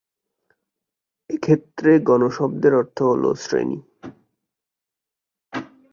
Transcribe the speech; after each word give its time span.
এক্ষেত্রে 1.29 1.91
"গণ" 2.07 2.21
শব্দের 2.37 2.73
অর্থ 2.75 2.97
হলো 3.03 3.29
শ্রেণি। 3.35 3.77